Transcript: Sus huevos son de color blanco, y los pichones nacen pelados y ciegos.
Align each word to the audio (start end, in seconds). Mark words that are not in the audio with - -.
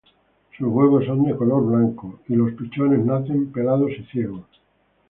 Sus 0.57 0.67
huevos 0.67 1.05
son 1.05 1.25
de 1.25 1.35
color 1.35 1.63
blanco, 1.63 2.21
y 2.27 2.33
los 2.33 2.53
pichones 2.53 3.05
nacen 3.05 3.51
pelados 3.51 3.91
y 3.99 4.03
ciegos. 4.05 4.47